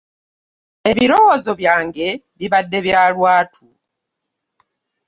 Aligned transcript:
Ebirowoozo 0.89 1.51
byange 1.61 2.07
bibadde 2.37 2.77
bya 2.85 3.03
lwatu. 3.13 3.67